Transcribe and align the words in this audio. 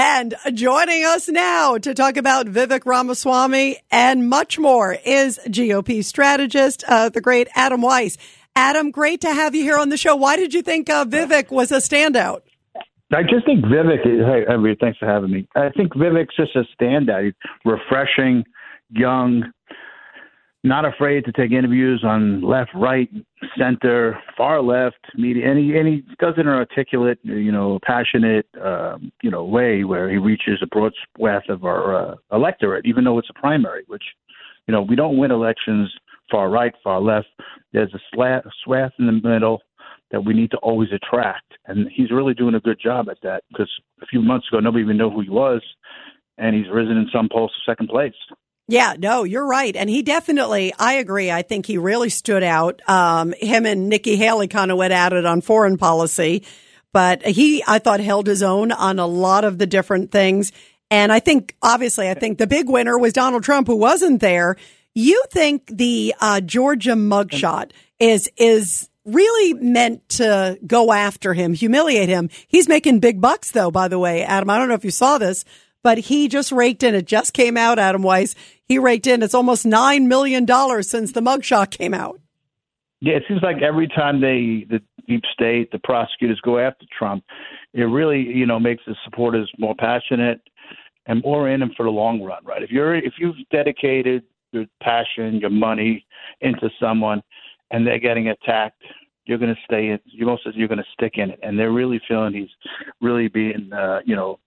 And 0.00 0.36
joining 0.54 1.04
us 1.04 1.28
now 1.28 1.76
to 1.76 1.92
talk 1.92 2.16
about 2.18 2.46
Vivek 2.46 2.86
Ramaswamy 2.86 3.78
and 3.90 4.28
much 4.28 4.56
more 4.56 4.96
is 5.04 5.40
GOP 5.46 6.04
strategist, 6.04 6.84
uh, 6.86 7.08
the 7.08 7.20
great 7.20 7.48
Adam 7.56 7.82
Weiss. 7.82 8.16
Adam, 8.54 8.92
great 8.92 9.22
to 9.22 9.34
have 9.34 9.56
you 9.56 9.64
here 9.64 9.76
on 9.76 9.88
the 9.88 9.96
show. 9.96 10.14
Why 10.14 10.36
did 10.36 10.54
you 10.54 10.62
think 10.62 10.88
uh, 10.88 11.04
Vivek 11.04 11.50
was 11.50 11.72
a 11.72 11.78
standout? 11.78 12.42
I 13.12 13.24
just 13.24 13.44
think 13.44 13.64
Vivek. 13.64 14.04
Hey, 14.04 14.44
everybody, 14.48 14.76
thanks 14.80 15.00
for 15.00 15.06
having 15.06 15.32
me. 15.32 15.48
I 15.56 15.70
think 15.70 15.92
Vivek's 15.94 16.36
just 16.36 16.54
a 16.54 16.62
standout. 16.80 17.24
He's 17.24 17.34
refreshing, 17.64 18.44
young, 18.90 19.50
not 20.64 20.84
afraid 20.84 21.24
to 21.24 21.32
take 21.32 21.52
interviews 21.52 22.02
on 22.04 22.42
left, 22.42 22.70
right, 22.74 23.08
center, 23.56 24.18
far 24.36 24.60
left, 24.60 24.98
media, 25.14 25.48
and 25.48 25.58
he, 25.58 25.76
and 25.76 25.86
he 25.86 26.02
does 26.18 26.34
it 26.36 26.40
in 26.40 26.48
an 26.48 26.54
articulate, 26.54 27.18
you 27.22 27.52
know, 27.52 27.78
passionate, 27.84 28.46
um, 28.62 29.12
you 29.22 29.30
know, 29.30 29.44
way 29.44 29.84
where 29.84 30.10
he 30.10 30.16
reaches 30.16 30.58
a 30.60 30.66
broad 30.66 30.92
swath 31.16 31.48
of 31.48 31.64
our 31.64 31.94
uh, 31.94 32.14
electorate, 32.32 32.86
even 32.86 33.04
though 33.04 33.18
it's 33.18 33.30
a 33.30 33.40
primary, 33.40 33.84
which, 33.86 34.02
you 34.66 34.72
know, 34.72 34.82
we 34.82 34.96
don't 34.96 35.16
win 35.16 35.30
elections 35.30 35.92
far 36.30 36.50
right, 36.50 36.74
far 36.82 37.00
left. 37.00 37.28
There's 37.72 37.94
a 37.94 38.00
swath 38.12 38.92
in 38.98 39.06
the 39.06 39.12
middle 39.12 39.62
that 40.10 40.24
we 40.24 40.34
need 40.34 40.50
to 40.50 40.56
always 40.58 40.88
attract, 40.92 41.52
and 41.66 41.88
he's 41.94 42.10
really 42.10 42.34
doing 42.34 42.54
a 42.54 42.60
good 42.60 42.80
job 42.82 43.08
at 43.08 43.18
that 43.22 43.44
because 43.50 43.70
a 44.02 44.06
few 44.06 44.22
months 44.22 44.48
ago 44.48 44.58
nobody 44.58 44.82
even 44.82 44.96
knew 44.96 45.10
who 45.10 45.20
he 45.20 45.30
was, 45.30 45.62
and 46.38 46.56
he's 46.56 46.72
risen 46.72 46.96
in 46.96 47.08
some 47.12 47.28
polls 47.30 47.52
to 47.52 47.70
second 47.70 47.88
place. 47.88 48.14
Yeah, 48.70 48.96
no, 48.98 49.24
you're 49.24 49.46
right. 49.46 49.74
And 49.74 49.88
he 49.88 50.02
definitely, 50.02 50.74
I 50.78 50.94
agree. 50.94 51.30
I 51.30 51.40
think 51.40 51.64
he 51.64 51.78
really 51.78 52.10
stood 52.10 52.42
out. 52.42 52.82
Um, 52.86 53.32
him 53.40 53.64
and 53.64 53.88
Nikki 53.88 54.16
Haley 54.16 54.46
kind 54.46 54.70
of 54.70 54.76
went 54.76 54.92
at 54.92 55.14
it 55.14 55.24
on 55.24 55.40
foreign 55.40 55.78
policy, 55.78 56.44
but 56.92 57.26
he, 57.26 57.64
I 57.66 57.78
thought, 57.78 58.00
held 58.00 58.26
his 58.26 58.42
own 58.42 58.70
on 58.70 58.98
a 58.98 59.06
lot 59.06 59.44
of 59.44 59.56
the 59.56 59.66
different 59.66 60.12
things. 60.12 60.52
And 60.90 61.10
I 61.10 61.20
think, 61.20 61.56
obviously, 61.62 62.10
I 62.10 62.14
think 62.14 62.36
the 62.36 62.46
big 62.46 62.68
winner 62.68 62.98
was 62.98 63.14
Donald 63.14 63.42
Trump, 63.42 63.68
who 63.68 63.76
wasn't 63.76 64.20
there. 64.20 64.56
You 64.94 65.22
think 65.30 65.70
the 65.74 66.14
uh, 66.20 66.40
Georgia 66.42 66.92
mugshot 66.92 67.70
is 67.98 68.30
is 68.36 68.88
really 69.04 69.54
meant 69.54 70.06
to 70.10 70.58
go 70.66 70.92
after 70.92 71.32
him, 71.32 71.54
humiliate 71.54 72.08
him? 72.08 72.28
He's 72.48 72.68
making 72.68 73.00
big 73.00 73.20
bucks, 73.20 73.50
though. 73.50 73.70
By 73.70 73.88
the 73.88 73.98
way, 73.98 74.22
Adam, 74.24 74.50
I 74.50 74.58
don't 74.58 74.68
know 74.68 74.74
if 74.74 74.84
you 74.84 74.90
saw 74.90 75.18
this, 75.18 75.44
but 75.82 75.98
he 75.98 76.28
just 76.28 76.52
raked 76.52 76.82
in. 76.82 76.94
It 76.94 77.06
just 77.06 77.32
came 77.32 77.56
out, 77.56 77.78
Adam 77.78 78.02
Weiss. 78.02 78.34
He 78.64 78.78
raked 78.78 79.06
in. 79.06 79.22
It's 79.22 79.34
almost 79.34 79.64
$9 79.64 80.06
million 80.06 80.46
since 80.82 81.12
the 81.12 81.20
mugshot 81.20 81.70
came 81.70 81.94
out. 81.94 82.20
Yeah, 83.00 83.14
it 83.14 83.22
seems 83.28 83.42
like 83.42 83.62
every 83.62 83.88
time 83.88 84.20
they, 84.20 84.66
the 84.68 84.80
deep 85.06 85.22
state, 85.32 85.70
the 85.70 85.78
prosecutors 85.78 86.40
go 86.42 86.58
after 86.58 86.84
Trump, 86.96 87.24
it 87.72 87.84
really, 87.84 88.20
you 88.20 88.46
know, 88.46 88.58
makes 88.58 88.82
the 88.86 88.96
supporters 89.04 89.50
more 89.58 89.74
passionate 89.76 90.40
and 91.06 91.22
more 91.22 91.48
in 91.48 91.60
them 91.60 91.70
for 91.76 91.84
the 91.84 91.90
long 91.90 92.22
run, 92.22 92.44
right? 92.44 92.62
If 92.62 92.70
you're, 92.70 92.96
if 92.96 93.14
you've 93.18 93.36
dedicated 93.52 94.24
your 94.52 94.66
passion, 94.82 95.38
your 95.38 95.50
money 95.50 96.04
into 96.40 96.68
someone 96.80 97.22
and 97.70 97.86
they're 97.86 98.00
getting 98.00 98.28
attacked, 98.28 98.82
you're 99.24 99.38
going 99.38 99.54
to 99.54 99.60
stay 99.64 99.88
in, 99.88 100.00
you 100.06 100.26
most 100.26 100.46
you're 100.54 100.68
going 100.68 100.78
to 100.78 100.84
stick 100.92 101.14
in 101.16 101.30
it. 101.30 101.38
And 101.42 101.58
they're 101.58 101.70
really 101.70 102.00
feeling 102.08 102.32
he's 102.32 102.48
really 103.00 103.28
being, 103.28 103.70
uh, 103.72 104.00
you 104.04 104.16
know, 104.16 104.40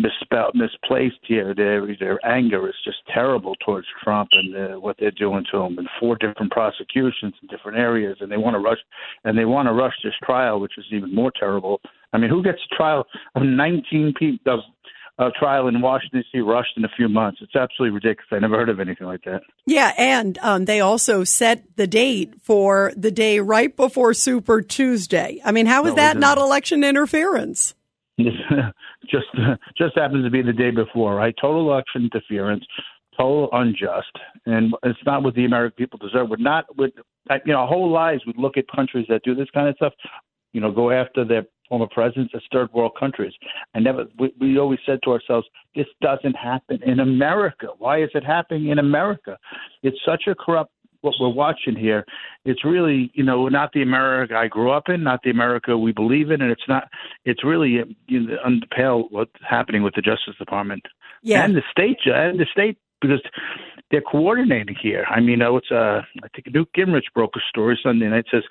misspelled, 0.00 0.54
misplaced 0.54 1.20
here. 1.22 1.54
Their 1.54 1.86
their 1.98 2.24
anger 2.26 2.68
is 2.68 2.74
just 2.84 2.98
terrible 3.12 3.54
towards 3.64 3.86
Trump 4.02 4.30
and 4.32 4.56
uh, 4.56 4.80
what 4.80 4.96
they're 4.98 5.10
doing 5.10 5.44
to 5.52 5.58
him, 5.58 5.78
and 5.78 5.88
four 5.98 6.16
different 6.16 6.52
prosecutions 6.52 7.34
in 7.42 7.48
different 7.48 7.78
areas, 7.78 8.18
and 8.20 8.30
they 8.30 8.36
want 8.36 8.54
to 8.54 8.60
rush 8.60 8.78
and 9.24 9.36
they 9.36 9.44
want 9.44 9.68
to 9.68 9.72
rush 9.72 9.94
this 10.02 10.14
trial, 10.24 10.60
which 10.60 10.78
is 10.78 10.84
even 10.92 11.14
more 11.14 11.32
terrible. 11.38 11.80
I 12.12 12.18
mean, 12.18 12.30
who 12.30 12.42
gets 12.42 12.58
a 12.70 12.74
trial 12.74 13.04
of 13.34 13.42
19 13.42 14.14
people? 14.18 14.54
Of, 14.54 14.60
a 15.20 15.30
trial 15.32 15.68
in 15.68 15.80
Washington 15.82 16.22
D.C. 16.32 16.40
rushed 16.40 16.78
in 16.78 16.84
a 16.84 16.88
few 16.96 17.06
months. 17.06 17.40
It's 17.42 17.54
absolutely 17.54 17.94
ridiculous. 17.94 18.28
I 18.32 18.38
never 18.38 18.56
heard 18.56 18.70
of 18.70 18.80
anything 18.80 19.06
like 19.06 19.22
that. 19.24 19.42
Yeah, 19.66 19.92
and 19.98 20.38
um, 20.38 20.64
they 20.64 20.80
also 20.80 21.24
set 21.24 21.76
the 21.76 21.86
date 21.86 22.40
for 22.42 22.92
the 22.96 23.10
day 23.10 23.38
right 23.38 23.76
before 23.76 24.14
Super 24.14 24.62
Tuesday. 24.62 25.40
I 25.44 25.52
mean, 25.52 25.66
how 25.66 25.84
is 25.84 25.90
no, 25.90 25.96
that 25.96 26.16
not 26.16 26.38
election 26.38 26.84
interference? 26.84 27.74
just 29.10 29.26
just 29.76 29.96
happens 29.96 30.24
to 30.24 30.30
be 30.30 30.42
the 30.42 30.52
day 30.52 30.70
before, 30.70 31.14
right? 31.14 31.34
Total 31.40 31.60
election 31.60 32.04
interference, 32.04 32.64
total 33.16 33.48
unjust, 33.52 34.12
and 34.46 34.74
it's 34.82 34.98
not 35.06 35.22
what 35.22 35.34
the 35.34 35.44
American 35.44 35.76
people 35.76 35.98
deserve. 35.98 36.28
We're 36.28 36.36
not 36.36 36.64
with 36.76 36.92
you 37.44 37.52
know, 37.52 37.66
whole 37.66 37.90
lives 37.90 38.22
we 38.26 38.34
look 38.36 38.56
at 38.56 38.64
countries 38.74 39.06
that 39.08 39.22
do 39.24 39.34
this 39.34 39.48
kind 39.52 39.68
of 39.68 39.76
stuff, 39.76 39.92
you 40.52 40.60
know, 40.60 40.72
go 40.72 40.90
after 40.90 41.24
their 41.24 41.44
former 41.68 41.86
presidents 41.86 42.32
as 42.34 42.42
third 42.52 42.72
world 42.72 42.92
countries. 42.98 43.32
I 43.74 43.78
never 43.78 44.06
we, 44.18 44.32
we 44.40 44.58
always 44.58 44.80
said 44.84 44.98
to 45.04 45.12
ourselves, 45.12 45.46
this 45.74 45.86
doesn't 46.02 46.34
happen 46.34 46.80
in 46.84 47.00
America. 47.00 47.68
Why 47.78 48.02
is 48.02 48.10
it 48.14 48.24
happening 48.24 48.68
in 48.68 48.78
America? 48.78 49.38
It's 49.82 49.98
such 50.04 50.24
a 50.26 50.34
corrupt 50.34 50.72
what 51.02 51.14
we're 51.20 51.28
watching 51.28 51.76
here, 51.76 52.04
it's 52.44 52.64
really 52.64 53.10
you 53.14 53.24
know 53.24 53.48
not 53.48 53.72
the 53.72 53.82
America 53.82 54.36
I 54.36 54.48
grew 54.48 54.70
up 54.70 54.88
in, 54.88 55.02
not 55.02 55.22
the 55.22 55.30
America 55.30 55.76
we 55.76 55.92
believe 55.92 56.30
in, 56.30 56.40
and 56.40 56.50
it's 56.50 56.68
not. 56.68 56.88
It's 57.24 57.44
really 57.44 57.96
you 58.06 58.20
know, 58.20 58.36
under 58.44 58.66
pale 58.66 59.06
what's 59.10 59.32
happening 59.48 59.82
with 59.82 59.94
the 59.94 60.02
Justice 60.02 60.36
Department 60.38 60.82
yeah. 61.22 61.44
and 61.44 61.54
the 61.54 61.62
state 61.70 61.98
and 62.06 62.38
the 62.38 62.46
state 62.50 62.78
because 63.00 63.20
they're 63.90 64.02
coordinating 64.02 64.76
here. 64.80 65.04
I 65.10 65.20
mean, 65.20 65.40
it's 65.42 65.70
uh, 65.70 66.02
I 66.22 66.28
think 66.34 66.54
Newt 66.54 66.68
Gingrich 66.76 67.12
broke 67.14 67.34
a 67.36 67.40
story 67.48 67.78
Sunday 67.82 68.06
night 68.06 68.26
says 68.30 68.42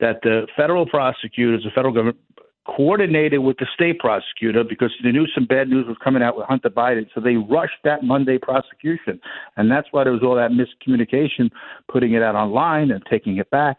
that 0.00 0.20
the 0.22 0.46
federal 0.56 0.86
prosecutors, 0.86 1.64
the 1.64 1.70
federal 1.70 1.94
government 1.94 2.18
coordinated 2.66 3.40
with 3.40 3.56
the 3.58 3.66
state 3.74 3.98
prosecutor 3.98 4.64
because 4.64 4.90
they 5.02 5.12
knew 5.12 5.26
some 5.34 5.46
bad 5.46 5.68
news 5.68 5.86
was 5.86 5.96
coming 6.02 6.22
out 6.22 6.36
with 6.36 6.46
Hunter 6.46 6.70
Biden. 6.70 7.06
So 7.14 7.20
they 7.20 7.36
rushed 7.36 7.82
that 7.84 8.02
Monday 8.02 8.38
prosecution. 8.38 9.20
And 9.56 9.70
that's 9.70 9.88
why 9.90 10.04
there 10.04 10.12
was 10.12 10.22
all 10.22 10.34
that 10.36 10.50
miscommunication, 10.50 11.50
putting 11.90 12.14
it 12.14 12.22
out 12.22 12.34
online 12.34 12.90
and 12.90 13.02
taking 13.08 13.36
it 13.38 13.50
back. 13.50 13.78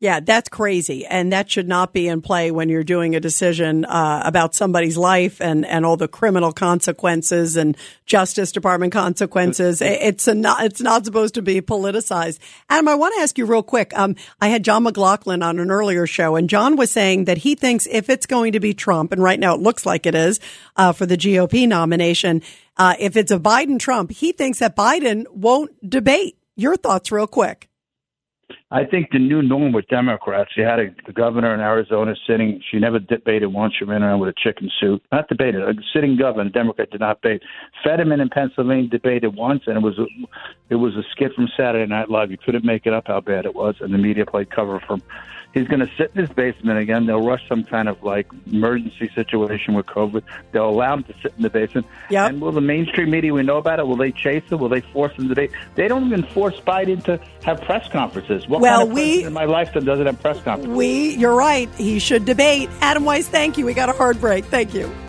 Yeah, 0.00 0.20
that's 0.20 0.48
crazy. 0.48 1.04
And 1.04 1.30
that 1.34 1.50
should 1.50 1.68
not 1.68 1.92
be 1.92 2.08
in 2.08 2.22
play 2.22 2.50
when 2.50 2.70
you're 2.70 2.82
doing 2.82 3.14
a 3.14 3.20
decision 3.20 3.84
uh, 3.84 4.22
about 4.24 4.54
somebody's 4.54 4.96
life 4.96 5.42
and, 5.42 5.66
and 5.66 5.84
all 5.84 5.98
the 5.98 6.08
criminal 6.08 6.52
consequences 6.52 7.54
and 7.58 7.76
Justice 8.06 8.50
Department 8.50 8.94
consequences. 8.94 9.82
It's 9.82 10.26
a 10.26 10.34
not, 10.34 10.64
it's 10.64 10.80
not 10.80 11.04
supposed 11.04 11.34
to 11.34 11.42
be 11.42 11.60
politicized. 11.60 12.38
Adam, 12.70 12.88
I 12.88 12.94
want 12.94 13.14
to 13.16 13.20
ask 13.20 13.36
you 13.36 13.44
real 13.44 13.62
quick. 13.62 13.92
Um, 13.96 14.16
I 14.40 14.48
had 14.48 14.64
John 14.64 14.84
McLaughlin 14.84 15.42
on 15.42 15.58
an 15.58 15.70
earlier 15.70 16.06
show 16.06 16.34
and 16.34 16.48
John 16.48 16.76
was 16.76 16.90
saying 16.90 17.26
that 17.26 17.36
he 17.36 17.54
thinks 17.54 17.86
if 17.90 18.08
it's 18.08 18.24
going 18.24 18.52
to 18.52 18.60
be 18.60 18.72
Trump, 18.72 19.12
and 19.12 19.22
right 19.22 19.38
now 19.38 19.54
it 19.54 19.60
looks 19.60 19.84
like 19.84 20.06
it 20.06 20.14
is, 20.14 20.40
uh, 20.76 20.92
for 20.92 21.04
the 21.04 21.18
GOP 21.18 21.68
nomination, 21.68 22.40
uh, 22.78 22.94
if 22.98 23.18
it's 23.18 23.30
a 23.30 23.38
Biden 23.38 23.78
Trump, 23.78 24.12
he 24.12 24.32
thinks 24.32 24.60
that 24.60 24.74
Biden 24.74 25.26
won't 25.28 25.90
debate. 25.90 26.38
Your 26.56 26.76
thoughts 26.76 27.12
real 27.12 27.26
quick. 27.26 27.69
I 28.70 28.84
think 28.84 29.10
the 29.10 29.18
new 29.18 29.42
norm 29.42 29.72
with 29.72 29.86
Democrats, 29.88 30.50
you 30.56 30.64
had 30.64 30.78
a, 30.78 30.86
the 31.06 31.12
governor 31.12 31.52
in 31.54 31.60
Arizona 31.60 32.14
sitting, 32.26 32.60
she 32.70 32.78
never 32.78 32.98
debated 32.98 33.48
once. 33.48 33.74
She 33.78 33.84
ran 33.84 34.02
around 34.02 34.20
with 34.20 34.30
a 34.30 34.34
chicken 34.36 34.70
suit. 34.80 35.02
Not 35.10 35.28
debated. 35.28 35.62
A 35.62 35.74
sitting 35.92 36.16
governor, 36.16 36.50
Democrat 36.50 36.90
did 36.90 37.00
not 37.00 37.20
debate. 37.20 37.42
Fetterman 37.84 38.20
in 38.20 38.28
Pennsylvania 38.28 38.88
debated 38.88 39.34
once, 39.34 39.62
and 39.66 39.76
it 39.76 39.82
was 39.82 39.98
a, 39.98 40.06
it 40.68 40.76
was 40.76 40.94
a 40.94 41.02
skit 41.10 41.32
from 41.34 41.48
Saturday 41.56 41.88
Night 41.88 42.10
Live. 42.10 42.30
You 42.30 42.38
couldn't 42.38 42.64
make 42.64 42.86
it 42.86 42.92
up 42.92 43.04
how 43.06 43.20
bad 43.20 43.44
it 43.44 43.54
was, 43.54 43.74
and 43.80 43.92
the 43.92 43.98
media 43.98 44.26
played 44.26 44.50
cover 44.50 44.80
from 44.86 45.02
He's 45.52 45.66
going 45.66 45.80
to 45.80 45.90
sit 45.96 46.12
in 46.14 46.20
his 46.20 46.30
basement 46.30 46.78
again. 46.78 47.06
They'll 47.06 47.24
rush 47.24 47.46
some 47.48 47.64
kind 47.64 47.88
of 47.88 48.02
like 48.02 48.28
emergency 48.50 49.10
situation 49.14 49.74
with 49.74 49.86
COVID. 49.86 50.22
They'll 50.52 50.68
allow 50.68 50.94
him 50.94 51.04
to 51.04 51.14
sit 51.22 51.34
in 51.36 51.42
the 51.42 51.50
basement. 51.50 51.86
Yep. 52.10 52.30
And 52.30 52.40
will 52.40 52.52
the 52.52 52.60
mainstream 52.60 53.10
media 53.10 53.32
we 53.32 53.42
know 53.42 53.58
about 53.58 53.80
it? 53.80 53.86
Will 53.86 53.96
they 53.96 54.12
chase 54.12 54.44
him? 54.48 54.58
Will 54.58 54.68
they 54.68 54.80
force 54.80 55.12
him 55.14 55.24
to 55.24 55.28
debate? 55.28 55.50
They 55.74 55.88
don't 55.88 56.06
even 56.06 56.22
force 56.22 56.58
Biden 56.60 57.02
to 57.04 57.20
have 57.44 57.60
press 57.62 57.88
conferences. 57.88 58.46
What 58.48 58.60
well, 58.60 58.80
kind 58.80 58.90
of 58.90 58.94
we 58.94 59.24
in 59.24 59.32
my 59.32 59.44
lifetime 59.44 59.84
doesn't 59.84 60.06
have 60.06 60.20
press 60.20 60.40
conferences? 60.42 60.76
We, 60.76 61.16
you're 61.16 61.34
right. 61.34 61.68
He 61.76 61.98
should 61.98 62.24
debate. 62.24 62.70
Adam 62.80 63.04
Weiss, 63.04 63.28
thank 63.28 63.58
you. 63.58 63.66
We 63.66 63.74
got 63.74 63.88
a 63.88 63.92
hard 63.92 64.20
break. 64.20 64.44
Thank 64.44 64.74
you. 64.74 64.90